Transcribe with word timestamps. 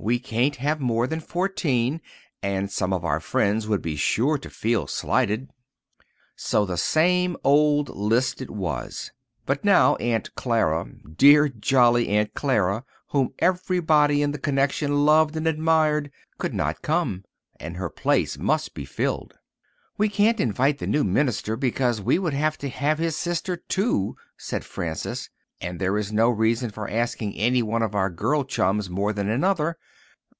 We 0.00 0.20
can't 0.20 0.54
have 0.54 0.78
more 0.80 1.08
than 1.08 1.18
fourteen, 1.18 2.00
and 2.40 2.70
some 2.70 2.92
of 2.92 3.04
our 3.04 3.18
friends 3.18 3.66
would 3.66 3.82
be 3.82 3.96
sure 3.96 4.38
to 4.38 4.48
feel 4.48 4.86
slighted." 4.86 5.50
So 6.36 6.64
the 6.64 6.76
same 6.76 7.36
old 7.42 7.88
list 7.88 8.40
it 8.40 8.48
was. 8.48 9.10
But 9.44 9.64
now 9.64 9.96
Aunt 9.96 10.32
Clara—dear, 10.36 11.48
jolly 11.48 12.10
Aunt 12.10 12.32
Clara, 12.32 12.84
whom 13.08 13.34
everybody 13.40 14.22
in 14.22 14.30
the 14.30 14.38
connection 14.38 15.04
loved 15.04 15.34
and 15.34 15.48
admired—could 15.48 16.54
not 16.54 16.80
come, 16.80 17.24
and 17.58 17.76
her 17.76 17.90
place 17.90 18.38
must 18.38 18.74
be 18.74 18.84
filled. 18.84 19.34
"We 19.96 20.08
can't 20.08 20.38
invite 20.38 20.78
the 20.78 20.86
new 20.86 21.02
minister, 21.02 21.56
because 21.56 22.00
we 22.00 22.20
would 22.20 22.34
have 22.34 22.56
to 22.58 22.68
have 22.68 23.00
his 23.00 23.16
sister, 23.16 23.56
too," 23.56 24.14
said 24.36 24.64
Frances. 24.64 25.28
"And 25.60 25.80
there 25.80 25.98
is 25.98 26.12
no 26.12 26.30
reason 26.30 26.70
for 26.70 26.88
asking 26.88 27.34
any 27.34 27.64
one 27.64 27.82
of 27.82 27.96
our 27.96 28.10
girl 28.10 28.44
chums 28.44 28.88
more 28.88 29.12
than 29.12 29.28
another." 29.28 29.76